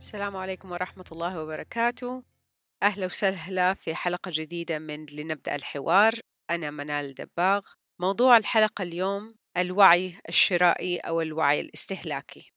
[0.00, 2.24] السلام عليكم ورحمة الله وبركاته.
[2.82, 6.14] أهلا وسهلا في حلقة جديدة من لنبدأ الحوار.
[6.50, 7.60] أنا منال دباغ.
[7.98, 12.52] موضوع الحلقة اليوم الوعي الشرائي أو الوعي الاستهلاكي.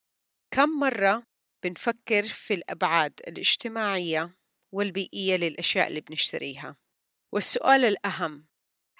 [0.51, 1.23] كم مرة
[1.63, 4.37] بنفكر في الأبعاد الاجتماعية
[4.71, 6.77] والبيئية للأشياء اللي بنشتريها؟
[7.33, 8.47] والسؤال الأهم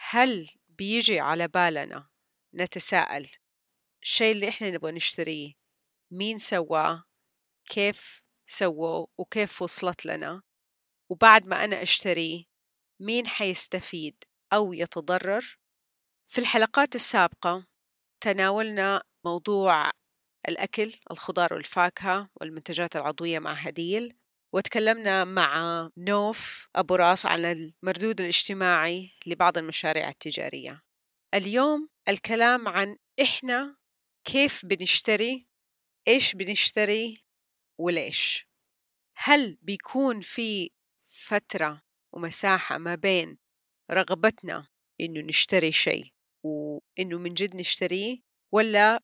[0.10, 2.10] هل بيجي على بالنا
[2.56, 3.30] نتساءل
[4.04, 5.54] الشيء اللي إحنا نبغى نشتريه؟
[6.12, 7.04] مين سواه؟
[7.66, 10.42] كيف سووه وكيف وصلت لنا
[11.12, 12.44] وبعد ما أنا أشتريه
[13.02, 15.58] مين حيستفيد أو يتضرر؟
[16.32, 17.66] في الحلقات السابقة
[18.24, 19.92] تناولنا موضوع
[20.48, 24.18] الأكل الخضار والفاكهة والمنتجات العضوية مع هديل
[24.54, 30.82] وتكلمنا مع نوف أبو راس عن المردود الاجتماعي لبعض المشاريع التجارية.
[31.34, 33.78] اليوم الكلام عن إحنا
[34.28, 35.48] كيف بنشتري
[36.08, 37.23] إيش بنشتري
[37.78, 38.48] وليش؟
[39.16, 41.82] هل بيكون في فترة
[42.14, 43.38] ومساحة ما بين
[43.92, 44.68] رغبتنا
[45.02, 46.14] إنه نشتري شيء
[46.44, 48.18] وإنه من جد نشتريه
[48.52, 49.04] ولا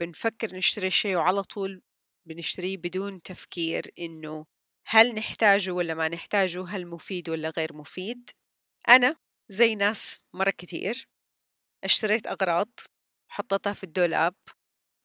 [0.00, 1.82] بنفكر نشتري شيء وعلى طول
[2.26, 4.46] بنشتريه بدون تفكير إنه
[4.86, 8.30] هل نحتاجه ولا ما نحتاجه هل مفيد ولا غير مفيد؟
[8.88, 9.16] أنا
[9.48, 11.08] زي ناس مرة كتير
[11.84, 12.70] اشتريت أغراض
[13.30, 14.34] حطيتها في الدولاب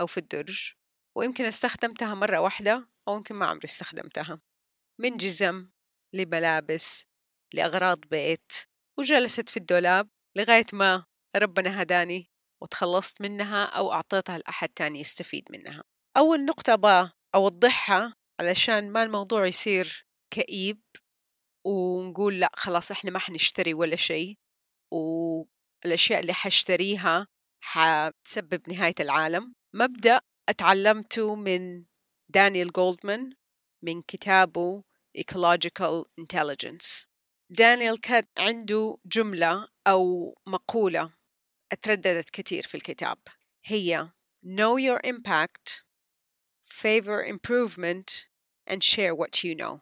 [0.02, 0.73] أو في الدرج
[1.18, 4.41] ويمكن استخدمتها مرة واحدة أو يمكن ما عمري استخدمتها.
[5.02, 5.69] من جزم
[6.14, 7.08] لملابس
[7.53, 8.53] لأغراض بيت
[9.00, 11.06] وجلست في الدولاب لغاية ما
[11.36, 12.30] ربنا هداني
[12.62, 15.84] وتخلصت منها أو أعطيتها لأحد تاني يستفيد منها.
[16.18, 20.81] أول نقطة با أوضحها علشان ما الموضوع يصير كئيب
[21.66, 24.38] ونقول لأ خلاص إحنا ما حنشتري ولا شيء
[24.91, 27.28] والأشياء اللي حشتريها
[27.64, 29.53] حتسبب نهاية العالم.
[29.75, 31.85] مبدأ أتعلمته من
[32.34, 33.34] دانيال جولدمان
[33.82, 34.84] من كتابه
[35.18, 37.06] Ecological Intelligence.
[37.50, 41.12] دانيال كان عنده جملة أو مقولة
[41.72, 43.18] اترددت كثير في الكتاب.
[43.66, 44.12] هي
[44.46, 45.84] Know your impact
[46.64, 48.28] favor improvement
[48.68, 49.80] and share what you know.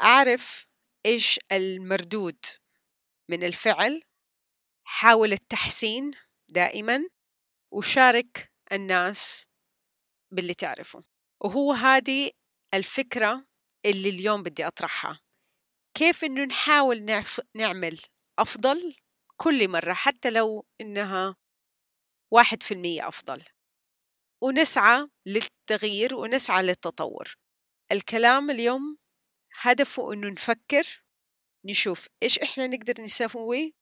[0.00, 0.66] أعرف
[1.06, 2.44] إيش المردود
[3.28, 4.02] من الفعل.
[4.84, 6.10] حاول التحسين
[6.48, 7.08] دائما
[7.70, 9.48] وشارك الناس
[10.30, 11.17] باللي تعرفه.
[11.44, 12.30] وهو هذه
[12.74, 13.46] الفكرة
[13.86, 15.20] اللي اليوم بدي أطرحها.
[15.94, 18.00] كيف إنه نحاول نعف نعمل
[18.38, 18.96] أفضل
[19.36, 21.36] كل مرة حتى لو إنها
[22.32, 23.44] واحد في المية أفضل.
[24.42, 27.34] ونسعى للتغيير ونسعى للتطور.
[27.92, 28.98] الكلام اليوم
[29.60, 31.02] هدفه إنه نفكر
[31.64, 33.74] نشوف إيش إحنا نقدر نسوي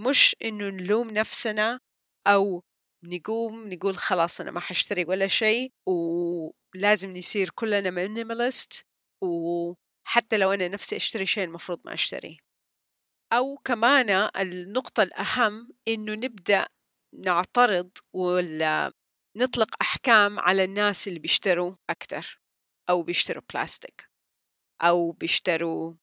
[0.00, 1.80] مش إنه نلوم نفسنا
[2.26, 2.62] أو
[3.04, 8.86] نقوم نقول خلاص أنا ما حشتري ولا شيء ولازم نصير كلنا مينيماليست
[9.22, 12.38] وحتى لو أنا نفسي أشتري شيء المفروض ما أشتري.
[13.32, 16.68] أو كمان النقطة الأهم إنه نبدأ
[17.14, 18.92] نعترض ولا
[19.36, 22.40] نطلق أحكام على الناس اللي بيشتروا أكتر
[22.90, 24.10] أو بيشتروا بلاستيك
[24.82, 25.94] أو بيشتروا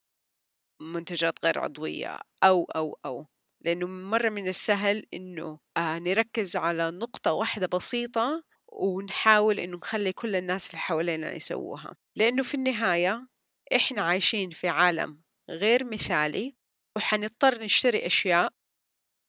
[0.82, 3.31] منتجات غير عضوية أو أو أو.
[3.66, 10.36] لأنه مرة من السهل إنه آه نركز على نقطة واحدة بسيطة ونحاول إنه نخلي كل
[10.36, 11.96] الناس اللي حوالينا يسووها.
[12.16, 13.28] لأنه في النهاية
[13.76, 16.56] إحنا عايشين في عالم غير مثالي
[16.98, 18.54] وحنضطر نشتري أشياء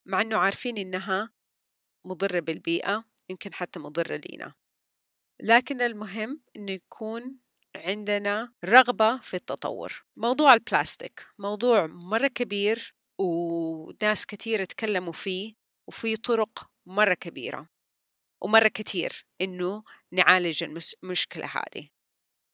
[0.07, 1.31] مع إنه عارفين إنها
[2.05, 4.53] مضرة بالبيئة يمكن حتى مضرة لينا.
[5.41, 7.39] لكن المهم إنه يكون
[7.75, 10.05] عندنا رغبة في التطور.
[10.17, 15.53] موضوع البلاستيك موضوع مرة كبير وناس كثير تكلموا فيه
[15.87, 17.69] وفي طرق مرة كبيرة
[18.41, 20.63] ومرة كثير إنه نعالج
[21.03, 21.89] المشكلة هذه.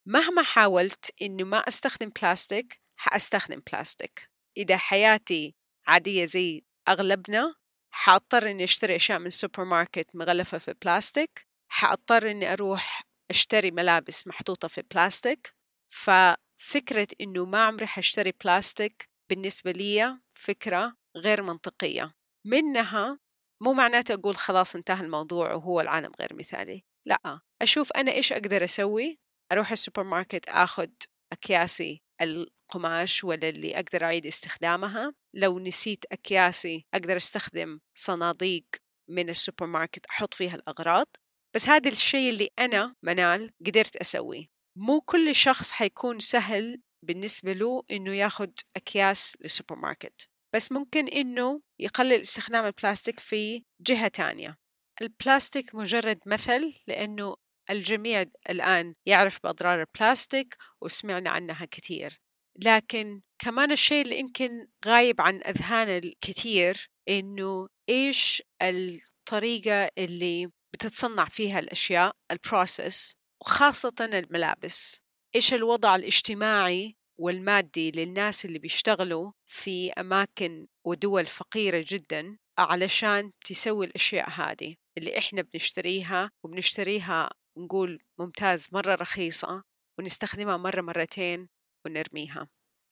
[0.06, 5.56] مهما حاولت إنه ما أستخدم بلاستيك حأستخدم بلاستيك إذا حياتي
[5.88, 7.56] عادية زي أغلبنا
[7.92, 14.28] حأضطر إني أشتري أشياء من السوبر ماركت مغلفة في بلاستيك حأضطر إني أروح أشتري ملابس
[14.28, 15.56] محطوطة في بلاستيك
[15.90, 22.14] ففكرة إنه ما عمري حأشتري بلاستيك بالنسبة لي فكرة غير منطقية.
[22.48, 23.20] منها
[23.64, 26.84] مو معناته أقول خلاص انتهى الموضوع وهو العالم غير مثالي.
[27.08, 29.20] لا أشوف أنا إيش أقدر أسوي؟
[29.52, 30.90] أروح السوبر ماركت أخذ
[31.32, 35.14] أكياسي القماش ولا اللي أقدر أعيد استخدامها.
[35.36, 38.66] لو نسيت أكياسي أقدر أستخدم صناديق
[39.10, 41.08] من السوبر ماركت أحط فيها الأغراض.
[41.56, 44.46] بس هذا الشيء اللي أنا منال قدرت أسويه.
[44.78, 51.62] مو كل شخص حيكون سهل بالنسبة له إنه ياخد أكياس للسوبر ماركت بس ممكن إنه
[51.80, 54.58] يقلل استخدام البلاستيك في جهة تانية.
[55.02, 57.36] البلاستيك مجرد مثل لأنه
[57.70, 62.22] الجميع الآن يعرف بأضرار البلاستيك وسمعنا عنها كثير.
[62.56, 71.60] لكن كمان الشيء اللي يمكن غايب عن أذهان الكثير إنه إيش الطريقة اللي بتتصنع فيها
[71.60, 75.02] الأشياء ال process وخاصة الملابس.
[75.36, 84.30] إيش الوضع الاجتماعي والمادي للناس اللي بيشتغلوا في أماكن ودول فقيرة جدا علشان تسوي الأشياء
[84.30, 89.64] هذه اللي إحنا بنشتريها وبنشتريها نقول ممتاز مرة رخيصة
[90.00, 91.50] ونستخدمها مرة مرتين
[91.86, 92.50] ونرميها.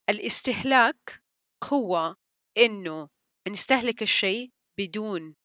[0.10, 1.24] الاستهلاك
[1.64, 2.16] هو
[2.58, 3.10] إنه
[3.48, 5.36] نستهلك الشيء بدون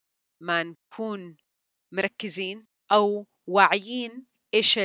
[0.43, 1.37] ما نكون
[1.95, 4.79] مركزين أو واعيين إيش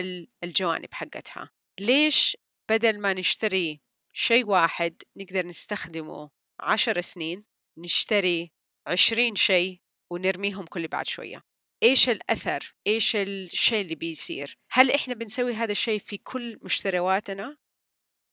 [0.44, 1.57] الجوانب حقتها.
[1.80, 2.38] ليش
[2.70, 3.82] بدل ما نشتري
[4.14, 6.30] شيء واحد نقدر نستخدمه
[6.60, 7.44] عشر سنين
[7.78, 8.52] نشتري
[8.88, 9.82] عشرين شيء
[10.12, 11.42] ونرميهم كل بعد شوية
[11.84, 17.58] إيش الأثر؟ إيش الشيء اللي بيصير؟ هل إحنا بنسوي هذا الشيء في كل مشترياتنا؟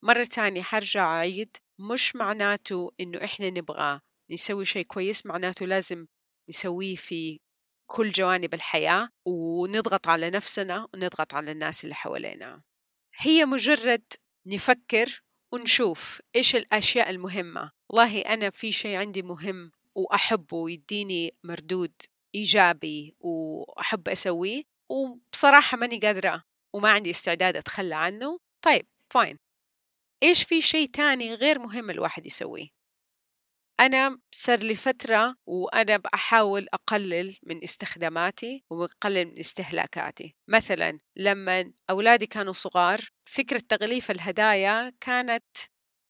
[0.05, 1.57] مرة تانية حرجع أعيد
[1.93, 4.01] مش معناته إنه إحنا نبغى
[4.31, 6.07] نسوي شيء كويس معناته لازم
[6.49, 7.41] نسويه في
[7.91, 12.63] كل جوانب الحياة ونضغط على نفسنا ونضغط على الناس اللي حوالينا
[13.17, 14.05] هي مجرد
[14.47, 15.23] نفكر
[15.53, 17.73] ونشوف إيش الأشياء المهمة.
[17.91, 21.93] والله أنا في شيء عندي مهم وأحبه ويديني مردود
[22.35, 26.45] إيجابي وأحب أسويه وبصراحة ماني قادرة
[26.75, 28.39] وما عندي استعداد أتخلى عنه.
[28.65, 29.39] طيب فاين
[30.23, 32.69] إيش في شيء تاني غير مهم الواحد يسويه؟
[33.81, 40.35] أنا صار لي فترة وأنا بحاول أقلل من استخداماتي وأقلل من استهلاكاتي.
[40.49, 45.45] مثلا لما أولادي كانوا صغار فكرة تغليف الهدايا كانت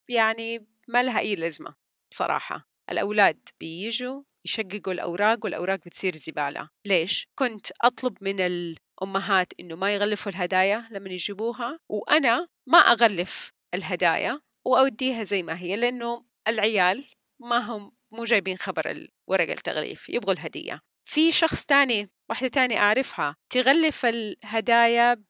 [0.09, 1.75] يعني ما لها أي لازمة
[2.11, 2.69] بصراحة.
[2.91, 6.69] الأولاد بيجوا يشققوا الأوراق والأوراق بتصير زبالة.
[6.87, 14.41] ليش؟ كنت أطلب من الأمهات إنه ما يغلفوا الهدايا لما يجيبوها وأنا ما أغلف الهدايا
[14.67, 17.05] وأوديها زي ما هي لأنه العيال
[17.41, 20.81] ما هم مو جايبين خبر ورق التغليف يبغوا الهدية.
[21.05, 25.25] في شخص تاني واحدة تانية أعرفها تغلف الهدايا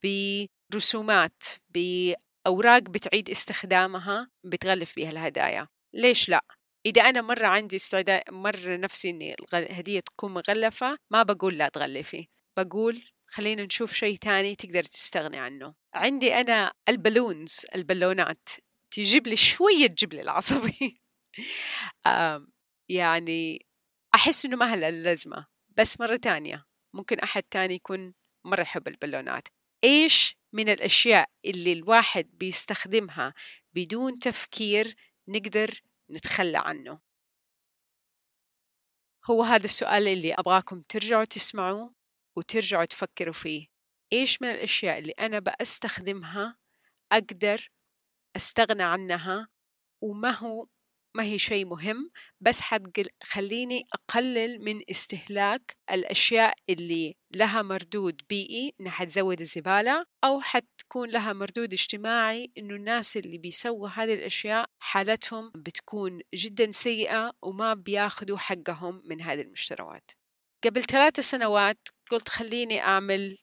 [0.71, 5.67] برسومات بأوراق بتعيد استخدامها بتغلف بها الهدايا.
[5.93, 6.45] ليش لا؟
[6.85, 12.27] إذا أنا مرة عندي استعداد مرة نفسي إني الهدية تكون مغلفة ما بقول لا تغلفي.
[12.57, 15.73] بقول خلينا نشوف شيء تاني تقدر تستغني عنه.
[15.93, 18.49] عندي أنا البالونز البالونات.
[18.91, 21.04] تجيب لي شوية تجيب لي العصبي.
[22.89, 23.65] يعني
[24.15, 28.13] أحس إنه ما هلا اللازمة بس مرة تانية ممكن أحد تاني يكون
[28.45, 29.47] مرة يحب البالونات.
[29.83, 33.33] إيش من الأشياء اللي الواحد بيستخدمها
[33.73, 34.95] بدون تفكير
[35.27, 36.99] نقدر نتخلى عنه؟
[39.25, 41.95] هو هذا السؤال اللي أبغاكم ترجعوا تسمعوه
[42.37, 43.67] وترجعوا تفكروا فيه.
[44.13, 46.57] إيش من الأشياء اللي أنا بأستخدمها
[47.11, 47.69] أقدر
[48.35, 49.47] أستغنى عنها
[50.01, 50.67] وما هو
[51.15, 58.91] ما هي شيء مهم بس حتخليني أقلل من استهلاك الأشياء اللي لها مردود بيئي إنها
[58.91, 66.21] حتزود الزبالة أو حتكون لها مردود اجتماعي إنه الناس اللي بيسووا هذه الأشياء حالتهم بتكون
[66.35, 70.11] جدا سيئة وما بياخذوا حقهم من هذه المشتريات.
[70.63, 73.37] قبل ثلاثة سنوات قلت خليني أعمل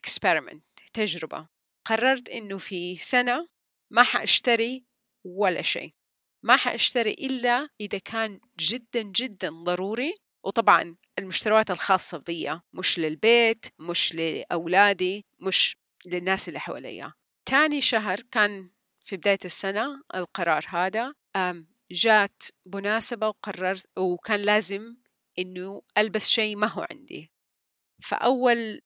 [0.00, 0.60] experiment
[0.92, 1.48] تجربة.
[1.86, 3.48] قررت إنه في سنة
[3.92, 4.84] ما حأشتري
[5.24, 5.97] ولا شيء.
[6.42, 10.14] ما حأشتري إلا إذا كان جدا جدا ضروري.
[10.44, 15.76] وطبعا المشتريات الخاصة بي مش للبيت مش لأولادي مش
[16.06, 17.12] للناس اللي حواليا.
[17.46, 21.14] تاني شهر كان في بداية السنة القرار هذا
[21.90, 24.96] جات مناسبة وقررت وكان لازم
[25.38, 27.32] إنه ألبس شيء ما هو عندي.
[28.02, 28.80] فأول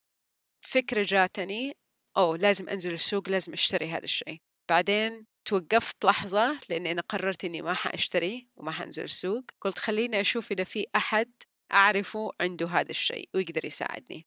[0.61, 1.77] فكرة جاتني
[2.17, 4.41] أو لازم أنزل السوق لازم أشتري هذا الشيء.
[4.69, 10.53] بعدين توقفت لحظة لأني أنا قررت إني ما حأشتري وما حنزل السوق قلت خليني أشوف
[10.53, 11.33] إذا في أحد
[11.73, 14.27] أعرفه عنده هذا الشيء ويقدر يساعدني.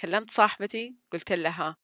[0.00, 1.76] كلمت صاحبتي قلت لها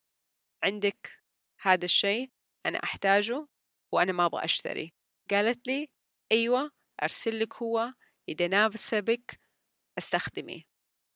[0.65, 1.23] عندك
[1.61, 2.31] هذا الشيء
[2.67, 3.49] أنا أحتاجه
[3.93, 4.93] وأنا ما أبغى أشتري.
[5.31, 5.89] قالت لي
[6.33, 6.71] أيوة
[7.03, 7.93] أرسل لك هو
[8.29, 9.41] إذا ناسبك
[9.99, 10.63] أستخدميه.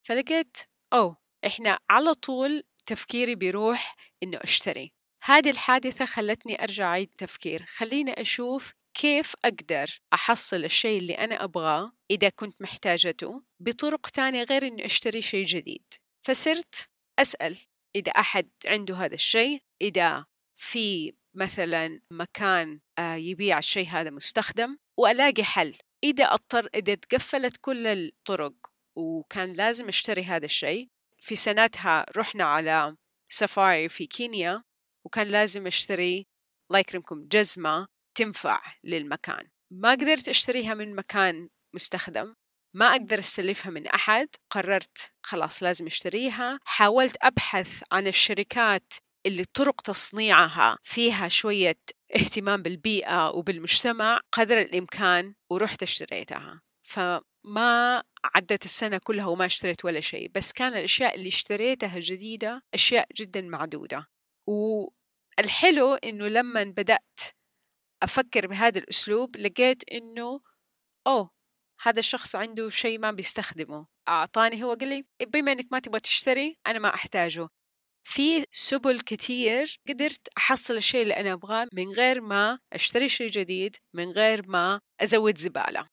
[0.06, 0.56] فلقيت
[0.92, 4.97] أو إحنا على طول تفكيري بيروح إنه أشتري.
[5.22, 7.64] هذه الحادثة خلتني أرجع أعيد تفكير.
[7.66, 14.66] خليني أشوف كيف أقدر أحصل الشيء اللي أنا أبغاه إذا كنت محتاجته بطرق تانية غير
[14.66, 15.94] إني أشتري شيء جديد.
[16.26, 17.56] فصرت أسأل
[17.96, 25.44] إذا أحد عنده هذا الشيء إذا في مثلا مكان آه، يبيع الشيء هذا مستخدم وألاقي
[25.44, 25.74] حل.
[26.04, 28.54] إذا أضطر إذا تقفلت كل الطرق
[28.96, 30.88] وكان لازم أشتري هذا الشيء
[31.20, 32.96] في سنتها رحنا على
[33.28, 34.62] سفاري في كينيا
[35.04, 36.26] وكان لازم أشتري
[36.70, 39.48] الله يكرمكم جزمة تنفع للمكان.
[39.72, 42.34] ما قدرت أشتريها من مكان مستخدم
[42.74, 46.58] ما أقدر أستلفها من أحد قررت خلاص لازم أشتريها.
[46.64, 48.92] حاولت أبحث عن الشركات
[49.26, 51.78] اللي طرق تصنيعها فيها شوية
[52.16, 56.60] اهتمام بالبيئة وبالمجتمع قدر الإمكان ورحت اشتريتها.
[56.82, 63.08] فما عدت السنة كلها وما اشتريت ولا شيء بس كان الأشياء اللي اشتريتها جديدة أشياء
[63.16, 64.06] جدا معدودة.
[64.48, 67.20] والحلو إنه لما بدأت
[68.02, 70.40] أفكر بهذا الأسلوب لقيت إنه
[71.06, 71.30] أوه
[71.82, 73.86] هذا الشخص عنده شيء ما بيستخدمه.
[74.08, 77.48] أعطاني هو قال لي بما إنك ما تبغى تشتري أنا ما أحتاجه.
[78.06, 83.76] في سبل كتير قدرت أحصل الشيء اللي أنا أبغاه من غير ما أشتري شيء جديد
[83.94, 85.88] من غير ما أزود زبالة.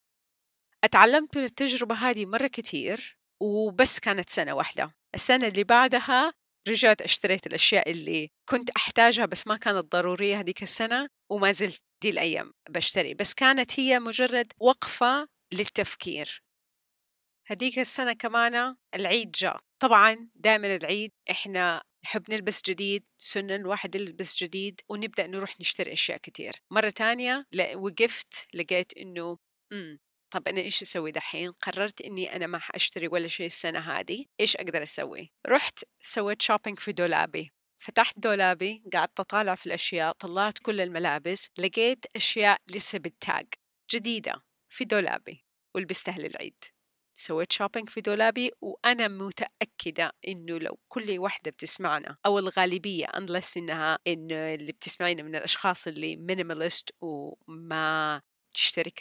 [0.84, 4.96] أتعلمت من التجربة هذه مرة كتير وبس كانت سنة واحدة.
[5.16, 6.34] السنة اللي بعدها
[6.68, 12.10] رجعت اشتريت الأشياء اللي كنت أحتاجها بس ما كانت ضرورية هذيك السنة وما زلت دي
[12.10, 16.42] الأيام بشتري بس كانت هي مجرد وقفة للتفكير.
[17.48, 19.60] هديك السنة كمان العيد جاء.
[19.82, 26.18] طبعا دائما العيد إحنا نحب نلبس جديد سنة الواحد يلبس جديد ونبدأ نروح نشتري أشياء
[26.18, 26.54] كتير.
[26.72, 27.46] مرة تانية
[27.76, 29.38] وقفت لقيت إنه
[30.36, 34.56] طب أنا إيش أسوي دحين؟ قررت إني أنا ما حأشتري ولا شيء السنة هذه، إيش
[34.56, 37.52] أقدر أسوي؟ رحت سويت شوبينج في دولابي،
[37.84, 43.48] فتحت دولابي قعدت أطالع في الأشياء طلعت كل الملابس لقيت أشياء لسه بالتاج
[43.92, 46.64] جديدة في دولابي ولبستها للعيد
[47.18, 54.00] سويت shopping في دولابي وأنا متأكدة إنه لو كل واحدة بتسمعنا أو الغالبية unless إنها
[54.08, 58.22] إنه اللي بتسمعينا من الأشخاص اللي minimalist وما
[58.56, 58.92] تشتري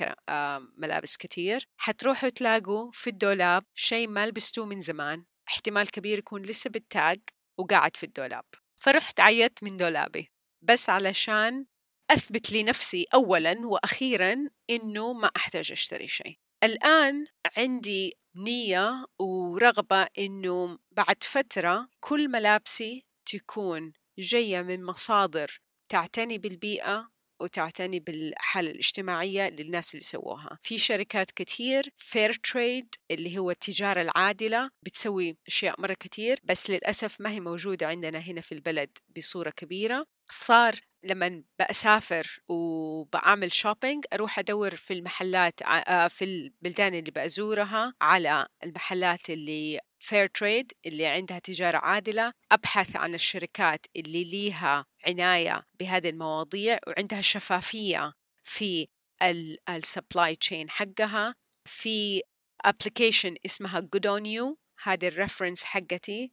[0.76, 5.24] ملابس كتير حتروحوا تلاقوا في الدولاب شيء ما لبستوه من زمان.
[5.48, 7.20] احتمال كبير يكون لسه بال tag
[7.58, 8.44] وقاعد في الدولاب.
[8.76, 10.30] فرحت عيدت من دولابي.
[10.62, 11.66] بس علشان
[12.10, 21.24] أثبت لنفسي أولا وأخيرا إنه ما أحتاج أشتري شيء الآن عندي نية ورغبة إنه بعد
[21.24, 27.10] فترة كل ملابسي تكون جاية من مصادر تعتني بالبيئة
[27.44, 30.58] وتعتني بالحالة الاجتماعية للناس اللي سووها.
[30.62, 37.20] في شركات كتير فير تريد اللي هو التجارة العادلة بتسوي أشياء مرة كتير بس للأسف
[37.20, 40.06] ما هي موجودة عندنا هنا في البلد بصورة كبيرة.
[40.30, 40.74] صار
[41.04, 49.30] لما بأسافر وبعمل shopping أروح أدور في المحلات آه، في البلدان اللي بأزورها على المحلات
[49.30, 52.32] اللي fair trade اللي عندها تجارة عادلة.
[52.52, 58.86] أبحث عن الشركات اللي ليها عناية بهذه المواضيع وعندها شفافية في
[59.68, 61.34] ال supply chain حقها.
[61.64, 62.22] في
[62.64, 66.32] application اسمها Good On You هذه ال reference حقتي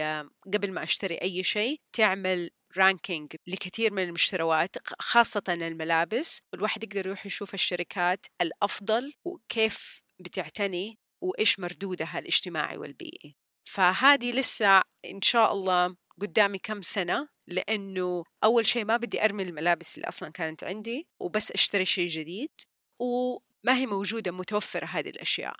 [0.00, 6.42] آه، قبل ما أشتري أي شيء تعمل رانكينج لكثير من المشتروات خاصة الملابس.
[6.52, 13.36] والواحد يقدر يروح يشوف الشركات الأفضل وكيف بتعتني وإيش مردودها الاجتماعي والبيئي.
[13.68, 19.96] فهذه لسه إن شاء الله قدامي كم سنة لأنه أول شيء ما بدي أرمي الملابس
[19.96, 22.50] اللي أصلا كانت عندي وبس أشتري شيء جديد
[23.00, 25.54] وما هي موجودة متوفرة هذه الأشياء.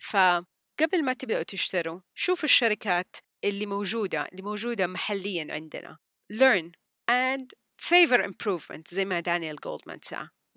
[0.00, 5.98] فقبل ما تبدأوا تشتروا شوفوا الشركات اللي موجودة اللي موجودة محليا عندنا.
[6.32, 6.72] Learn
[7.10, 7.46] and
[7.78, 10.00] favor improvement زي ما دانيال جولدمان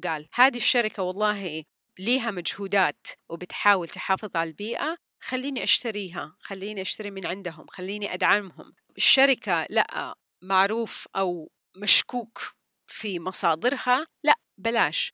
[0.03, 0.27] قال.
[0.33, 1.63] هذه الشركة والله
[1.99, 4.97] ليها مجهودات وبتحاول تحافظ على البيئة.
[5.23, 8.73] خليني أشتريها خليني أشتري من عندهم خليني أدعمهم.
[8.97, 12.39] الشركة لا معروف أو مشكوك
[12.87, 15.13] في مصادرها لا بلاش.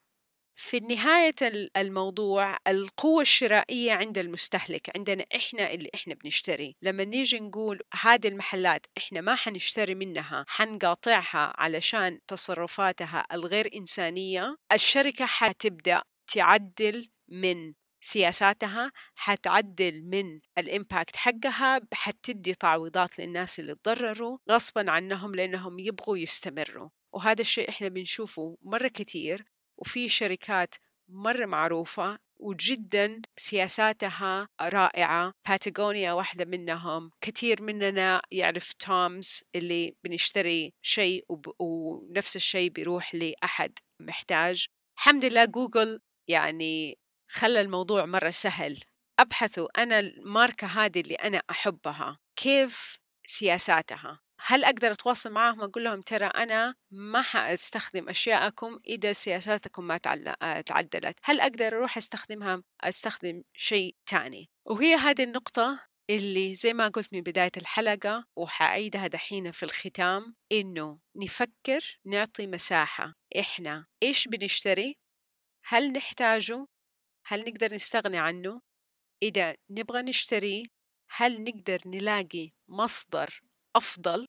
[0.64, 1.36] في نهاية
[1.78, 6.76] الموضوع القوة الشرائية عند المستهلك عندنا إحنا اللي إحنا بنشتري.
[6.82, 15.26] لما نيجي نقول هذه المحلات إحنا ما حنشتري منها حنقاطعها علشان تصرفاتها الغير إنسانية الشركة
[15.26, 16.02] حتبدأ
[16.34, 25.80] تعدل من سياساتها حتعدل من الإمباكت حقها حتدي تعويضات للناس اللي تضرروا غصبا عنهم لأنهم
[25.80, 26.90] يبغوا يستمروا.
[27.14, 29.51] وهذا الشيء إحنا بنشوفه مرة كتير.
[29.82, 30.76] وفي شركات
[31.10, 35.34] مرة معروفة وجدا سياساتها رائعة.
[35.50, 37.12] باتاغونيا واحدة منهم.
[37.22, 41.54] كثير مننا يعرف تومز اللي بنشتري شيء وب...
[41.60, 44.68] ونفس الشيء بيروح لأحد محتاج.
[44.98, 46.98] الحمد لله جوجل يعني
[47.30, 48.80] خلى الموضوع مرة سهل.
[49.20, 52.20] أبحثوا أنا الماركة هذه اللي أنا أحبها.
[52.36, 59.84] كيف سياساتها؟ هل أقدر أتواصل معاهم أقول لهم ترى أنا ما حأستخدم أشياءكم إذا سياساتكم
[59.84, 59.98] ما
[60.66, 65.80] تعدلت؟ هل أقدر أروح أستخدمها أستخدم شيء تاني؟ وهي هذه النقطة
[66.10, 73.14] اللي زي ما قلت من بداية الحلقة وحأعيدها دحين في الختام إنه نفكر نعطي مساحة.
[73.40, 74.98] إحنا إيش بنشتري؟
[75.66, 76.68] هل نحتاجه؟
[77.26, 78.62] هل نقدر نستغني عنه؟
[79.24, 80.64] إذا نبغى نشتريه
[81.10, 83.42] هل نقدر نلاقي مصدر
[83.76, 84.26] أفضل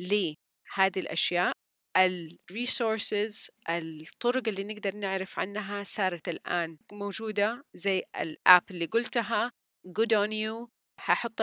[0.00, 1.52] لهذه الأشياء؟
[1.96, 9.50] ال resources الطرق اللي نقدر نعرف عنها صارت الآن موجودة زي ال app اللي قلتها
[9.88, 10.68] Good on you.
[11.00, 11.40] هحط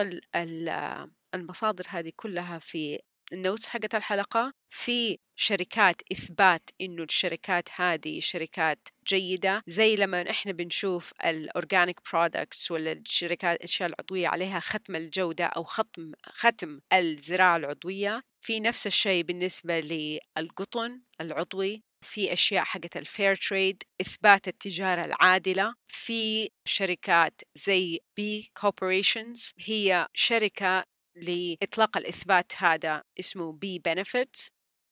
[1.35, 2.99] المصادر هذه كلها في
[3.33, 10.51] ال notes حقت الحلقة في شركات إثبات إنه الشركات هذه شركات جيدة زي لما إحنا
[10.51, 17.57] بنشوف ال organic products ولا الشركات الأشياء العضوية عليها ختم الجودة أو ختم ختم الزراعة
[17.57, 18.21] العضوية.
[18.41, 25.73] في نفس الشيء بالنسبة للقطن العضوي في أشياء حقت ال fair trade إثبات التجارة العادلة.
[25.87, 30.83] في شركات زي B Corporations هي شركة
[31.15, 34.37] لإطلاق الإثبات هذا اسمه B Benefit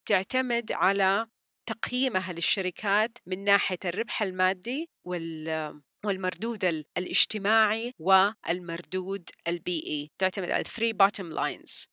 [0.08, 1.26] تعتمد على
[1.68, 6.64] تقييمها للشركات من ناحية الربح المادي وال والمردود
[6.98, 11.86] الاجتماعي والمردود البيئي تعتمد على 3 bottom lines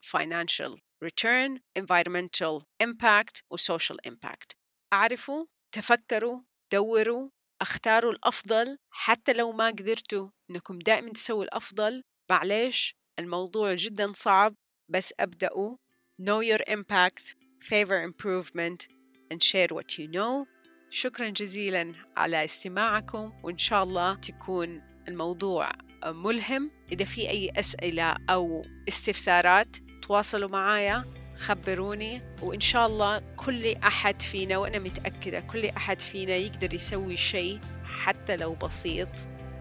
[0.00, 4.56] financial return environmental impact social impact.
[4.92, 7.30] أعرفوا تفكروا دوروا
[7.62, 13.01] أختاروا الأفضل حتى لو ما قدرتوا أنكم دائما تسووا الأفضل معليش.
[13.18, 14.54] الموضوع جدا صعب
[14.88, 15.76] بس أبدأوا
[16.22, 18.88] know your impact favor improvement
[19.32, 20.46] and share what you know.
[20.90, 25.72] شكرا جزيلا على استماعكم وإن شاء الله تكون الموضوع
[26.06, 26.70] ملهم.
[26.92, 31.04] إذا في أي أسئلة أو استفسارات تواصلوا معايا
[31.38, 32.20] خبروني.
[32.42, 38.36] وإن شاء الله كل أحد فينا وأنا متأكدة كل أحد فينا يقدر يسوي شيء حتى
[38.36, 39.08] لو بسيط.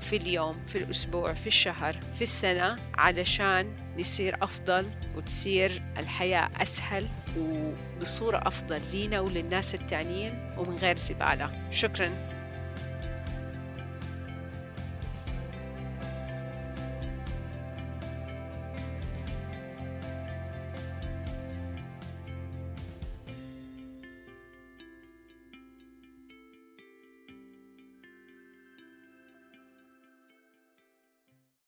[0.02, 4.86] في اليوم في الأسبوع في الشهر في السنة علشان نصير أفضل
[5.16, 11.50] وتصير الحياة أسهل وبصورة أفضل لينا وللناس التانيين ومن غير زبالة.
[11.72, 12.31] شكراً.